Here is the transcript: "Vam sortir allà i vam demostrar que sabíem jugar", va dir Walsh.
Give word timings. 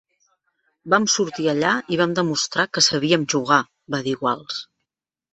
"Vam 0.93 1.03
sortir 1.15 1.43
allà 1.51 1.73
i 1.95 1.99
vam 2.01 2.15
demostrar 2.19 2.65
que 2.77 2.83
sabíem 2.85 3.27
jugar", 3.35 3.59
va 3.97 4.01
dir 4.09 4.15
Walsh. 4.27 4.57